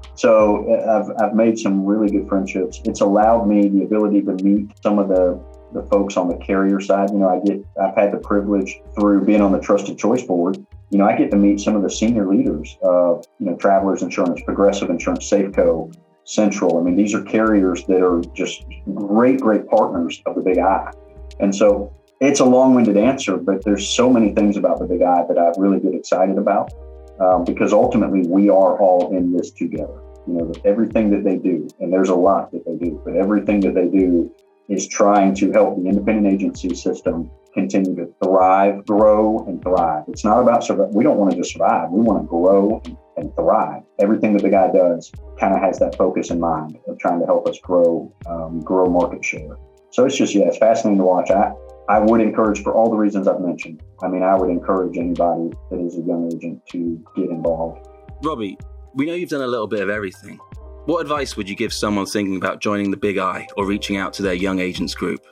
so 0.14 0.66
uh, 0.70 1.02
I've, 1.02 1.22
I've 1.22 1.34
made 1.34 1.58
some 1.58 1.84
really 1.84 2.10
good 2.10 2.28
friendships. 2.28 2.80
It's 2.84 3.00
allowed 3.00 3.46
me 3.46 3.68
the 3.68 3.82
ability 3.82 4.22
to 4.22 4.32
meet 4.42 4.70
some 4.82 4.98
of 4.98 5.08
the 5.08 5.40
the 5.72 5.82
folks 5.84 6.16
on 6.16 6.28
the 6.28 6.36
carrier 6.36 6.80
side. 6.80 7.10
You 7.10 7.18
know, 7.18 7.28
I 7.28 7.40
get 7.44 7.64
I've 7.80 7.94
had 7.94 8.12
the 8.12 8.18
privilege 8.18 8.80
through 8.94 9.24
being 9.24 9.40
on 9.40 9.52
the 9.52 9.60
Trusted 9.60 9.98
Choice 9.98 10.22
Board. 10.22 10.56
You 10.90 10.98
know, 10.98 11.06
I 11.06 11.16
get 11.16 11.30
to 11.30 11.36
meet 11.36 11.60
some 11.60 11.76
of 11.76 11.82
the 11.82 11.90
senior 11.90 12.26
leaders 12.26 12.76
of 12.82 13.24
you 13.38 13.46
know 13.46 13.56
Travelers 13.56 14.02
Insurance, 14.02 14.40
Progressive 14.44 14.90
Insurance, 14.90 15.30
Safeco, 15.30 15.94
Central. 16.24 16.78
I 16.78 16.82
mean, 16.82 16.96
these 16.96 17.14
are 17.14 17.22
carriers 17.22 17.84
that 17.86 18.02
are 18.02 18.20
just 18.34 18.64
great, 18.94 19.40
great 19.40 19.66
partners 19.68 20.22
of 20.26 20.34
the 20.34 20.42
Big 20.42 20.58
I. 20.58 20.92
And 21.40 21.54
so 21.54 21.92
it's 22.20 22.40
a 22.40 22.44
long-winded 22.44 22.96
answer, 22.96 23.36
but 23.36 23.64
there's 23.64 23.88
so 23.88 24.10
many 24.10 24.34
things 24.34 24.56
about 24.56 24.78
the 24.78 24.86
Big 24.86 25.02
I 25.02 25.24
that 25.26 25.38
I 25.38 25.52
really 25.60 25.80
get 25.80 25.94
excited 25.94 26.38
about 26.38 26.72
um, 27.20 27.44
because 27.44 27.72
ultimately 27.72 28.26
we 28.26 28.48
are 28.48 28.78
all 28.78 29.16
in 29.16 29.32
this 29.32 29.50
together. 29.50 30.02
You 30.26 30.34
know, 30.34 30.52
everything 30.64 31.10
that 31.10 31.24
they 31.24 31.36
do, 31.36 31.66
and 31.80 31.92
there's 31.92 32.10
a 32.10 32.14
lot 32.14 32.52
that 32.52 32.64
they 32.66 32.76
do, 32.76 33.00
but 33.04 33.16
everything 33.16 33.60
that 33.60 33.74
they 33.74 33.86
do 33.86 34.30
is 34.68 34.86
trying 34.86 35.34
to 35.34 35.50
help 35.50 35.76
the 35.76 35.88
independent 35.88 36.32
agency 36.32 36.74
system 36.74 37.30
continue 37.54 37.96
to 37.96 38.12
thrive, 38.22 38.86
grow, 38.86 39.44
and 39.48 39.60
thrive. 39.62 40.04
It's 40.08 40.24
not 40.24 40.40
about 40.40 40.62
survive. 40.62 40.90
We 40.90 41.02
don't 41.02 41.16
want 41.16 41.32
to 41.32 41.36
just 41.36 41.52
survive. 41.52 41.90
We 41.90 42.00
want 42.00 42.22
to 42.22 42.28
grow 42.28 42.80
and, 42.84 42.96
and 43.20 43.34
thrive. 43.34 43.82
Everything 43.98 44.32
that 44.34 44.42
the 44.42 44.50
guy 44.50 44.70
does 44.72 45.12
kind 45.38 45.54
of 45.54 45.60
has 45.60 45.78
that 45.78 45.96
focus 45.96 46.30
in 46.30 46.40
mind 46.40 46.78
of 46.88 46.98
trying 46.98 47.20
to 47.20 47.26
help 47.26 47.46
us 47.46 47.58
grow, 47.62 48.12
um, 48.26 48.60
grow 48.60 48.86
market 48.86 49.24
share. 49.24 49.56
So 49.90 50.04
it's 50.04 50.16
just 50.16 50.34
yeah, 50.34 50.44
it's 50.44 50.58
fascinating 50.58 50.98
to 50.98 51.04
watch. 51.04 51.30
I 51.30 51.52
I 51.88 51.98
would 51.98 52.20
encourage 52.20 52.62
for 52.62 52.72
all 52.72 52.88
the 52.88 52.96
reasons 52.96 53.26
I've 53.26 53.40
mentioned. 53.40 53.82
I 54.02 54.08
mean, 54.08 54.22
I 54.22 54.36
would 54.36 54.48
encourage 54.48 54.96
anybody 54.96 55.50
that 55.70 55.80
is 55.80 55.98
a 55.98 56.02
young 56.02 56.30
agent 56.32 56.64
to 56.68 57.04
get 57.16 57.28
involved. 57.28 57.88
Robbie, 58.22 58.56
we 58.94 59.06
know 59.06 59.14
you've 59.14 59.30
done 59.30 59.42
a 59.42 59.46
little 59.46 59.66
bit 59.66 59.80
of 59.80 59.90
everything. 59.90 60.38
What 60.86 61.00
advice 61.00 61.36
would 61.36 61.48
you 61.48 61.56
give 61.56 61.72
someone 61.72 62.06
thinking 62.06 62.36
about 62.36 62.60
joining 62.60 62.90
the 62.90 62.96
Big 62.96 63.18
I 63.18 63.46
or 63.56 63.66
reaching 63.66 63.96
out 63.96 64.12
to 64.14 64.22
their 64.22 64.34
young 64.34 64.60
agents 64.60 64.94
group? 64.94 65.26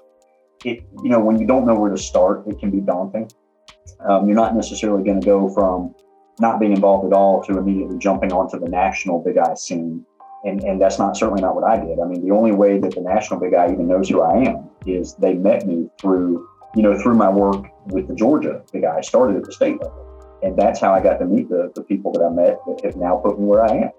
It, 0.64 0.84
you 1.02 1.10
know, 1.10 1.20
when 1.20 1.38
you 1.38 1.46
don't 1.46 1.64
know 1.64 1.74
where 1.74 1.90
to 1.90 1.98
start, 1.98 2.46
it 2.48 2.58
can 2.58 2.70
be 2.70 2.80
daunting. 2.80 3.30
Um, 4.08 4.26
you're 4.26 4.36
not 4.36 4.54
necessarily 4.54 5.04
going 5.04 5.20
to 5.20 5.24
go 5.24 5.48
from 5.54 5.94
not 6.40 6.60
being 6.60 6.72
involved 6.72 7.06
at 7.06 7.12
all 7.12 7.42
to 7.44 7.58
immediately 7.58 7.98
jumping 7.98 8.32
onto 8.32 8.58
the 8.58 8.68
national 8.68 9.22
Big 9.22 9.38
I 9.38 9.54
scene. 9.54 10.04
And, 10.44 10.62
and 10.62 10.80
that's 10.80 10.98
not 10.98 11.16
certainly 11.16 11.42
not 11.42 11.54
what 11.54 11.64
I 11.64 11.76
did. 11.84 11.98
I 11.98 12.04
mean, 12.04 12.24
the 12.26 12.32
only 12.34 12.52
way 12.52 12.78
that 12.78 12.94
the 12.94 13.00
national 13.00 13.40
Big 13.40 13.54
I 13.54 13.72
even 13.72 13.88
knows 13.88 14.08
who 14.08 14.22
I 14.22 14.44
am 14.44 14.70
is 14.86 15.14
they 15.14 15.34
met 15.34 15.66
me 15.66 15.90
through, 16.00 16.48
you 16.76 16.82
know, 16.82 16.96
through 17.00 17.14
my 17.14 17.28
work 17.28 17.66
with 17.86 18.06
the 18.08 18.14
Georgia 18.14 18.62
Big 18.72 18.84
I. 18.84 18.98
I 18.98 19.00
started 19.00 19.36
at 19.36 19.44
the 19.44 19.52
state 19.52 19.80
level. 19.80 20.04
And 20.42 20.56
that's 20.56 20.80
how 20.80 20.94
I 20.94 21.02
got 21.02 21.18
to 21.18 21.26
meet 21.26 21.48
the, 21.48 21.72
the 21.74 21.82
people 21.82 22.12
that 22.12 22.22
I 22.22 22.30
met 22.30 22.58
that 22.66 22.84
have 22.84 22.96
now 22.96 23.16
put 23.16 23.38
me 23.38 23.44
where 23.44 23.64
I 23.64 23.76
am. 23.76 23.90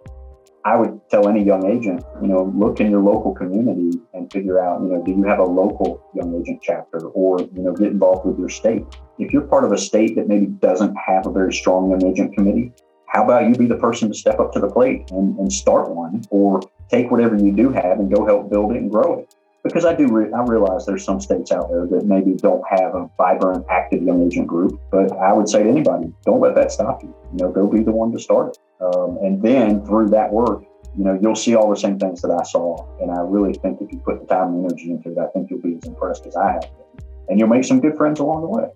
I 0.66 0.76
would 0.76 1.00
tell 1.10 1.30
any 1.30 1.44
young 1.44 1.66
agent, 1.66 2.04
you 2.22 2.28
know, 2.28 2.52
look 2.56 2.80
in 2.80 2.92
your 2.92 3.02
local 3.02 3.34
community 3.34 3.98
and 4.14 4.32
figure 4.32 4.60
out, 4.60 4.82
you 4.82 4.90
know, 4.90 5.02
do 5.04 5.12
you 5.12 5.24
have 5.24 5.40
a 5.40 5.44
local 5.44 6.04
young 6.14 6.36
agent 6.36 6.62
chapter 6.62 7.00
or, 7.00 7.40
you 7.40 7.62
know, 7.62 7.74
get 7.74 7.88
involved 7.88 8.26
with 8.26 8.38
your 8.38 8.50
state. 8.50 8.84
If 9.20 9.32
you're 9.32 9.44
part 9.44 9.64
of 9.64 9.72
a 9.72 9.78
state 9.78 10.16
that 10.16 10.28
maybe 10.28 10.48
doesn't 10.48 10.96
have 10.96 11.26
a 11.26 11.32
very 11.32 11.54
strong 11.54 11.92
young 11.92 12.06
agent 12.06 12.34
committee, 12.34 12.74
how 13.08 13.24
about 13.24 13.48
you 13.48 13.56
be 13.56 13.68
the 13.68 13.78
person 13.78 14.10
to 14.10 14.14
step 14.14 14.40
up 14.40 14.52
to 14.54 14.60
the 14.60 14.70
plate 14.70 15.10
and, 15.12 15.38
and 15.40 15.52
start 15.52 15.90
one 15.90 16.24
or 16.30 16.62
take 16.90 17.10
whatever 17.10 17.38
you 17.38 17.54
do 17.54 17.72
have 17.72 18.00
and 18.00 18.14
go 18.14 18.26
help 18.26 18.50
build 18.50 18.72
it 18.72 18.78
and 18.78 18.92
grow 18.92 19.20
it? 19.20 19.34
because 19.64 19.86
I 19.86 19.94
do 19.94 20.08
re- 20.08 20.32
I 20.32 20.42
realize 20.44 20.86
there's 20.86 21.04
some 21.04 21.20
states 21.20 21.52
out 21.52 21.70
there 21.70 21.86
that 21.88 22.06
maybe 22.06 22.34
don't 22.34 22.64
have 22.70 22.96
a 22.96 23.10
vibrant, 23.18 23.66
active 23.70 24.04
young 24.04 24.26
agent 24.26 24.48
group. 24.48 24.80
But 24.92 25.12
I 25.18 25.34
would 25.34 25.50
say 25.50 25.64
to 25.64 25.70
anybody, 25.70 26.14
don't 26.26 26.40
let 26.40 26.56
that 26.56 26.72
stop 26.72 27.04
you. 27.04 27.14
You 27.34 27.46
know, 27.46 27.52
go 27.52 27.68
be 27.68 27.84
the 27.84 27.92
one 27.92 28.12
to 28.14 28.20
start 28.20 28.50
it, 28.50 28.58
um, 28.82 29.18
and 29.22 29.42
then 29.42 29.86
through 29.86 30.10
that 30.10 30.32
work, 30.32 30.64
you 30.98 31.04
know, 31.04 31.18
you'll 31.22 31.36
see 31.36 31.56
all 31.56 31.70
the 31.70 31.78
same 31.78 32.00
things 32.00 32.22
that 32.22 32.32
I 32.32 32.44
saw. 32.44 32.88
And 33.00 33.12
I 33.12 33.22
really 33.22 33.54
think 33.54 33.80
if 33.82 33.92
you 33.92 34.00
put 34.00 34.20
the 34.22 34.26
time 34.26 34.54
and 34.54 34.66
energy 34.66 34.92
into 34.92 35.12
it, 35.12 35.18
I 35.18 35.28
think 35.28 35.50
you'll 35.50 35.62
be 35.62 35.76
as 35.76 35.86
impressed 35.86 36.26
as 36.26 36.36
I 36.36 36.54
have 36.54 36.62
been, 36.62 37.06
and 37.30 37.40
you'll 37.40 37.50
make 37.50 37.64
some 37.64 37.80
good 37.80 37.96
friends 37.96 38.20
along 38.20 38.42
the 38.42 38.48
way. 38.48 38.70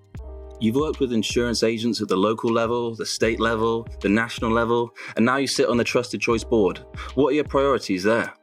You've 0.59 0.75
worked 0.75 0.99
with 0.99 1.11
insurance 1.11 1.63
agents 1.63 2.01
at 2.01 2.07
the 2.07 2.15
local 2.15 2.51
level, 2.51 2.95
the 2.95 3.05
state 3.05 3.39
level, 3.39 3.87
the 3.99 4.09
national 4.09 4.51
level, 4.51 4.91
and 5.17 5.25
now 5.25 5.37
you 5.37 5.47
sit 5.47 5.67
on 5.67 5.77
the 5.77 5.83
Trusted 5.83 6.21
Choice 6.21 6.43
Board. 6.43 6.79
What 7.15 7.29
are 7.29 7.33
your 7.33 7.43
priorities 7.43 8.03
there? 8.03 8.33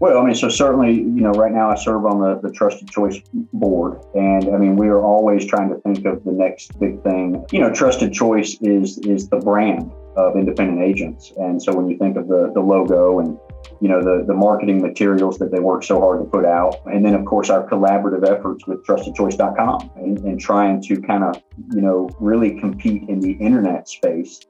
Well, 0.00 0.18
I 0.18 0.24
mean, 0.24 0.34
so 0.34 0.48
certainly, 0.48 0.94
you 0.94 1.20
know, 1.20 1.32
right 1.32 1.52
now 1.52 1.70
I 1.70 1.74
serve 1.74 2.06
on 2.06 2.20
the, 2.20 2.40
the 2.40 2.50
Trusted 2.54 2.88
Choice 2.88 3.20
board. 3.52 4.00
And 4.14 4.48
I 4.54 4.56
mean, 4.56 4.76
we 4.76 4.88
are 4.88 5.02
always 5.02 5.44
trying 5.44 5.68
to 5.68 5.76
think 5.82 6.06
of 6.06 6.24
the 6.24 6.32
next 6.32 6.80
big 6.80 7.02
thing. 7.02 7.44
You 7.52 7.60
know, 7.60 7.70
Trusted 7.70 8.10
Choice 8.10 8.56
is 8.62 8.96
is 9.00 9.28
the 9.28 9.36
brand 9.36 9.92
of 10.16 10.36
independent 10.36 10.82
agents. 10.82 11.34
And 11.36 11.62
so 11.62 11.74
when 11.74 11.88
you 11.88 11.98
think 11.98 12.16
of 12.16 12.28
the, 12.28 12.50
the 12.54 12.60
logo 12.60 13.20
and, 13.20 13.38
you 13.82 13.88
know, 13.88 14.02
the, 14.02 14.24
the 14.26 14.32
marketing 14.32 14.80
materials 14.80 15.38
that 15.38 15.52
they 15.52 15.60
work 15.60 15.84
so 15.84 16.00
hard 16.00 16.20
to 16.20 16.24
put 16.24 16.46
out, 16.46 16.80
and 16.86 17.04
then, 17.04 17.14
of 17.14 17.26
course, 17.26 17.50
our 17.50 17.68
collaborative 17.68 18.26
efforts 18.26 18.66
with 18.66 18.84
trustedchoice.com 18.86 19.90
and, 19.96 20.18
and 20.20 20.40
trying 20.40 20.80
to 20.82 21.00
kind 21.02 21.24
of, 21.24 21.42
you 21.72 21.82
know, 21.82 22.08
really 22.18 22.58
compete 22.58 23.06
in 23.10 23.20
the 23.20 23.32
internet 23.32 23.86
space 23.86 24.40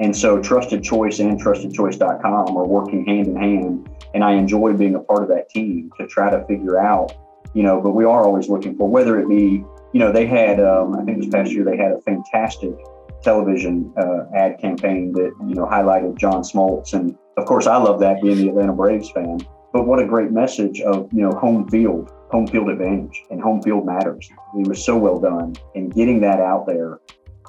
and 0.00 0.16
so 0.16 0.40
Trusted 0.40 0.82
Choice 0.82 1.18
and 1.18 1.40
TrustedChoice.com 1.40 2.56
are 2.56 2.66
working 2.66 3.04
hand 3.04 3.26
in 3.28 3.36
hand. 3.36 3.88
And 4.14 4.22
I 4.22 4.32
enjoy 4.32 4.72
being 4.74 4.94
a 4.94 5.00
part 5.00 5.22
of 5.22 5.28
that 5.28 5.50
team 5.50 5.90
to 5.98 6.06
try 6.06 6.30
to 6.30 6.44
figure 6.46 6.78
out, 6.78 7.12
you 7.52 7.62
know, 7.62 7.80
but 7.80 7.90
we 7.90 8.04
are 8.04 8.22
always 8.22 8.48
looking 8.48 8.76
for 8.76 8.88
whether 8.88 9.18
it 9.18 9.28
be, 9.28 9.64
you 9.92 10.00
know, 10.00 10.12
they 10.12 10.26
had, 10.26 10.60
um, 10.60 10.94
I 10.94 11.04
think 11.04 11.18
this 11.18 11.28
past 11.28 11.50
year, 11.50 11.64
they 11.64 11.76
had 11.76 11.92
a 11.92 12.00
fantastic 12.02 12.74
television 13.22 13.92
uh, 13.98 14.24
ad 14.34 14.60
campaign 14.60 15.12
that, 15.12 15.32
you 15.46 15.54
know, 15.54 15.66
highlighted 15.66 16.16
John 16.16 16.42
Smoltz. 16.42 16.92
And 16.92 17.16
of 17.36 17.44
course, 17.46 17.66
I 17.66 17.76
love 17.76 17.98
that 18.00 18.22
being 18.22 18.36
the 18.36 18.48
Atlanta 18.48 18.72
Braves 18.72 19.10
fan. 19.10 19.40
But 19.72 19.86
what 19.86 19.98
a 19.98 20.06
great 20.06 20.30
message 20.30 20.80
of, 20.80 21.12
you 21.12 21.22
know, 21.22 21.32
home 21.32 21.68
field, 21.68 22.10
home 22.30 22.46
field 22.46 22.70
advantage 22.70 23.22
and 23.30 23.40
home 23.40 23.60
field 23.62 23.84
matters. 23.84 24.30
It 24.56 24.68
was 24.68 24.82
so 24.82 24.96
well 24.96 25.18
done. 25.18 25.56
And 25.74 25.92
getting 25.92 26.20
that 26.20 26.40
out 26.40 26.66
there 26.66 27.00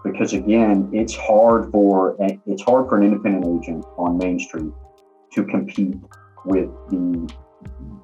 because 0.04 0.34
again, 0.34 0.90
it's 0.94 1.16
hard 1.16 1.72
for 1.72 2.16
it's 2.46 2.64
hard 2.64 2.88
for 2.88 2.98
an 2.98 3.04
independent 3.04 3.64
agent 3.64 3.86
on 3.98 4.18
Main 4.18 4.40
Street 4.40 4.72
to 5.34 5.44
compete 5.44 5.96
with 6.46 6.70
the 6.90 7.34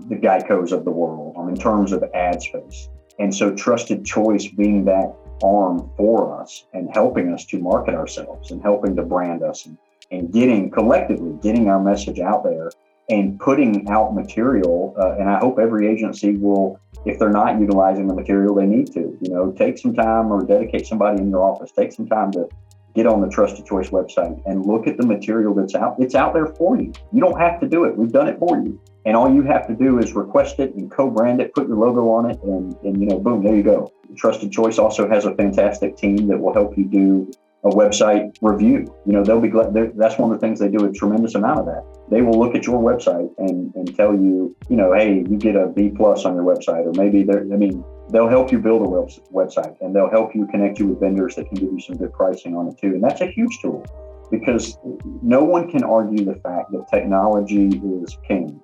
the 0.07 0.15
Geicos 0.15 0.71
of 0.71 0.85
the 0.85 0.91
world 0.91 1.35
in 1.49 1.55
terms 1.55 1.91
of 1.91 2.03
ad 2.13 2.41
space. 2.41 2.89
And 3.19 3.33
so, 3.33 3.53
Trusted 3.53 4.05
Choice 4.05 4.47
being 4.47 4.85
that 4.85 5.15
arm 5.43 5.89
for 5.97 6.41
us 6.41 6.65
and 6.73 6.89
helping 6.93 7.33
us 7.33 7.45
to 7.45 7.59
market 7.59 7.93
ourselves 7.93 8.51
and 8.51 8.61
helping 8.61 8.95
to 8.95 9.03
brand 9.03 9.43
us 9.43 9.65
and, 9.65 9.77
and 10.11 10.31
getting 10.31 10.69
collectively 10.69 11.37
getting 11.41 11.67
our 11.67 11.81
message 11.81 12.19
out 12.19 12.43
there 12.43 12.69
and 13.09 13.39
putting 13.39 13.88
out 13.89 14.15
material. 14.15 14.95
Uh, 15.00 15.15
and 15.19 15.29
I 15.29 15.39
hope 15.39 15.59
every 15.59 15.88
agency 15.88 16.35
will 16.35 16.79
if 17.05 17.19
they're 17.19 17.29
not 17.29 17.59
utilizing 17.59 18.07
the 18.07 18.15
material 18.15 18.55
they 18.55 18.65
need 18.65 18.91
to. 18.93 19.17
You 19.21 19.29
know, 19.29 19.51
take 19.51 19.77
some 19.77 19.93
time 19.93 20.31
or 20.31 20.43
dedicate 20.43 20.88
somebody 20.88 21.21
in 21.21 21.29
your 21.29 21.43
office, 21.43 21.71
take 21.71 21.91
some 21.91 22.07
time 22.07 22.31
to 22.31 22.50
get 22.95 23.05
on 23.05 23.21
the 23.21 23.27
Trusted 23.27 23.65
Choice 23.65 23.89
website 23.89 24.41
and 24.45 24.65
look 24.65 24.88
at 24.88 24.97
the 24.97 25.05
material 25.05 25.53
that's 25.53 25.75
out. 25.75 25.97
It's 26.00 26.15
out 26.15 26.33
there 26.33 26.47
for 26.47 26.79
you. 26.79 26.93
You 27.12 27.21
don't 27.21 27.39
have 27.39 27.59
to 27.59 27.67
do 27.67 27.83
it. 27.83 27.95
We've 27.95 28.12
done 28.12 28.27
it 28.27 28.39
for 28.39 28.57
you. 28.57 28.79
And 29.05 29.15
all 29.15 29.31
you 29.31 29.43
have 29.43 29.67
to 29.67 29.75
do 29.75 30.00
is 30.00 30.13
request 30.13 30.59
it 30.59 30.74
and 30.74 30.89
co-brand 30.89 31.39
it, 31.39 31.53
put 31.53 31.67
your 31.67 31.77
logo 31.77 32.09
on 32.09 32.31
it, 32.31 32.41
and, 32.41 32.75
and 32.83 33.00
you 33.00 33.07
know, 33.07 33.19
boom, 33.19 33.43
there 33.43 33.55
you 33.55 33.62
go. 33.62 33.91
Trusted 34.15 34.51
Choice 34.51 34.79
also 34.79 35.07
has 35.07 35.25
a 35.25 35.35
fantastic 35.35 35.97
team 35.97 36.27
that 36.27 36.39
will 36.39 36.53
help 36.53 36.75
you 36.77 36.85
do 36.85 37.31
a 37.65 37.69
website 37.69 38.35
review. 38.41 38.91
You 39.05 39.13
know, 39.13 39.24
they'll 39.24 39.41
be 39.41 39.50
glad. 39.50 39.74
That's 39.95 40.17
one 40.17 40.31
of 40.31 40.39
the 40.39 40.45
things 40.45 40.59
they 40.59 40.69
do 40.69 40.85
a 40.85 40.91
tremendous 40.91 41.35
amount 41.35 41.59
of 41.59 41.65
that. 41.65 41.83
They 42.09 42.21
will 42.21 42.38
look 42.38 42.55
at 42.55 42.67
your 42.67 42.79
website 42.81 43.31
and, 43.39 43.74
and 43.74 43.95
tell 43.95 44.13
you, 44.13 44.55
you 44.69 44.75
know, 44.75 44.93
hey, 44.93 45.25
you 45.27 45.38
get 45.38 45.55
a 45.55 45.67
B 45.67 45.89
plus 45.89 46.25
on 46.25 46.35
your 46.35 46.43
website, 46.43 46.85
or 46.85 46.91
maybe 46.93 47.24
they're, 47.24 47.41
I 47.41 47.57
mean, 47.57 47.83
they'll 48.12 48.29
help 48.29 48.51
you 48.51 48.59
build 48.59 48.85
a 48.85 48.89
web, 48.89 49.09
website 49.33 49.75
and 49.81 49.95
they'll 49.95 50.09
help 50.09 50.35
you 50.35 50.45
connect 50.47 50.77
you 50.77 50.88
with 50.88 51.00
vendors 51.00 51.35
that 51.35 51.47
can 51.47 51.55
give 51.55 51.71
you 51.71 51.79
some 51.79 51.97
good 51.97 52.13
pricing 52.13 52.55
on 52.55 52.67
it 52.67 52.77
too. 52.79 52.93
And 52.93 53.03
that's 53.03 53.21
a 53.21 53.27
huge 53.27 53.59
tool 53.59 53.83
because 54.29 54.77
no 55.21 55.43
one 55.43 55.69
can 55.69 55.83
argue 55.83 56.24
the 56.24 56.35
fact 56.35 56.71
that 56.71 56.88
technology 56.91 57.67
is 57.67 58.17
king. 58.27 58.62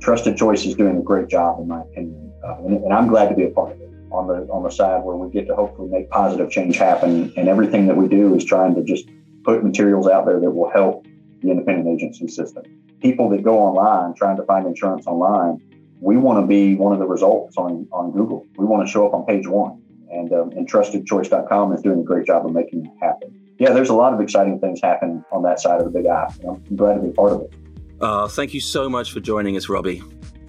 Trusted 0.00 0.36
Choice 0.36 0.66
is 0.66 0.74
doing 0.74 0.98
a 0.98 1.02
great 1.02 1.28
job, 1.28 1.60
in 1.60 1.66
my 1.66 1.80
opinion, 1.80 2.30
uh, 2.46 2.58
and, 2.58 2.84
and 2.84 2.92
I'm 2.92 3.08
glad 3.08 3.30
to 3.30 3.34
be 3.34 3.44
a 3.44 3.50
part 3.50 3.72
of 3.72 3.80
it 3.80 3.83
on 4.14 4.28
the 4.28 4.50
on 4.52 4.62
the 4.62 4.70
side 4.70 5.02
where 5.02 5.16
we 5.16 5.30
get 5.30 5.46
to 5.48 5.54
hopefully 5.54 5.88
make 5.88 6.08
positive 6.10 6.50
change 6.50 6.76
happen. 6.76 7.32
And 7.36 7.48
everything 7.48 7.86
that 7.86 7.96
we 7.96 8.08
do 8.08 8.34
is 8.34 8.44
trying 8.44 8.74
to 8.76 8.82
just 8.82 9.08
put 9.44 9.62
materials 9.62 10.08
out 10.08 10.26
there 10.26 10.40
that 10.40 10.50
will 10.50 10.70
help 10.70 11.06
the 11.42 11.50
independent 11.50 11.88
agency 11.88 12.28
system. 12.28 12.64
People 13.00 13.28
that 13.30 13.42
go 13.42 13.58
online 13.58 14.14
trying 14.14 14.36
to 14.36 14.44
find 14.44 14.66
insurance 14.66 15.06
online, 15.06 15.60
we 16.00 16.16
want 16.16 16.42
to 16.42 16.46
be 16.46 16.74
one 16.74 16.92
of 16.92 16.98
the 16.98 17.06
results 17.06 17.56
on, 17.56 17.86
on 17.92 18.12
Google. 18.12 18.46
We 18.56 18.64
want 18.64 18.86
to 18.86 18.90
show 18.90 19.06
up 19.06 19.14
on 19.14 19.26
page 19.26 19.46
one. 19.46 19.82
And, 20.10 20.32
um, 20.32 20.50
and 20.52 20.70
trustedchoice.com 20.70 21.72
is 21.72 21.82
doing 21.82 22.00
a 22.00 22.02
great 22.04 22.26
job 22.26 22.46
of 22.46 22.52
making 22.52 22.86
it 22.86 22.92
happen. 23.04 23.38
Yeah, 23.58 23.72
there's 23.72 23.88
a 23.88 23.94
lot 23.94 24.14
of 24.14 24.20
exciting 24.20 24.60
things 24.60 24.80
happening 24.80 25.24
on 25.32 25.42
that 25.42 25.60
side 25.60 25.80
of 25.80 25.84
the 25.84 25.90
big 25.90 26.06
I. 26.06 26.32
I'm 26.48 26.62
glad 26.76 26.94
to 26.94 27.00
be 27.00 27.10
part 27.10 27.32
of 27.32 27.42
it. 27.42 27.52
Uh, 28.00 28.28
thank 28.28 28.54
you 28.54 28.60
so 28.60 28.88
much 28.88 29.12
for 29.12 29.20
joining 29.20 29.56
us, 29.56 29.68
Robbie. 29.68 30.02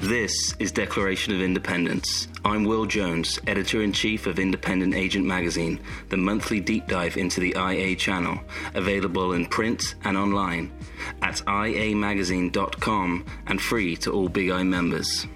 This 0.00 0.54
is 0.58 0.72
Declaration 0.72 1.34
of 1.34 1.42
Independence. 1.42 2.28
I'm 2.44 2.64
Will 2.64 2.86
Jones, 2.86 3.38
editor 3.46 3.82
in 3.82 3.92
chief 3.92 4.26
of 4.26 4.38
Independent 4.38 4.94
Agent 4.94 5.26
Magazine, 5.26 5.78
the 6.08 6.16
monthly 6.16 6.58
deep 6.58 6.88
dive 6.88 7.18
into 7.18 7.40
the 7.40 7.54
IA 7.56 7.94
channel, 7.96 8.40
available 8.74 9.34
in 9.34 9.44
print 9.44 9.96
and 10.04 10.16
online 10.16 10.72
at 11.20 11.42
iamagazine.com 11.46 13.26
and 13.46 13.60
free 13.60 13.94
to 13.96 14.10
all 14.10 14.30
Big 14.30 14.50
I 14.50 14.62
members. 14.62 15.26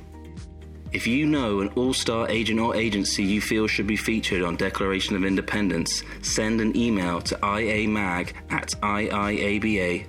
If 0.92 1.06
you 1.06 1.26
know 1.26 1.60
an 1.60 1.68
all 1.76 1.92
star 1.92 2.28
agent 2.30 2.60
or 2.60 2.74
agency 2.76 3.22
you 3.24 3.40
feel 3.40 3.66
should 3.66 3.86
be 3.86 3.96
featured 3.96 4.42
on 4.42 4.56
Declaration 4.56 5.16
of 5.16 5.24
Independence, 5.24 6.02
send 6.22 6.60
an 6.60 6.76
email 6.76 7.20
to 7.22 7.34
iamag 7.36 8.32
at 8.50 8.68
iiaba.net. 8.80 10.08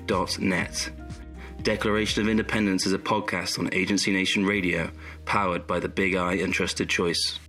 Declaration 1.64 2.22
of 2.22 2.30
Independence 2.30 2.86
is 2.86 2.94
a 2.94 3.00
podcast 3.00 3.60
on 3.60 3.74
Agency 3.74 4.14
Nation 4.14 4.46
Radio, 4.46 4.90
powered 5.26 5.68
by 5.68 5.80
the 5.80 5.90
Big 5.90 6.16
I 6.16 6.36
and 6.36 6.54
Trusted 6.54 6.88
Choice. 6.88 7.40